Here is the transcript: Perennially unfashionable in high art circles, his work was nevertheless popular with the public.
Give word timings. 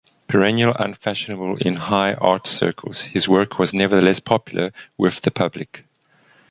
Perennially 0.27 0.73
unfashionable 0.79 1.57
in 1.57 1.75
high 1.75 2.15
art 2.15 2.47
circles, 2.47 3.01
his 3.01 3.29
work 3.29 3.59
was 3.59 3.71
nevertheless 3.71 4.19
popular 4.19 4.71
with 4.97 5.21
the 5.21 5.29
public. 5.29 5.83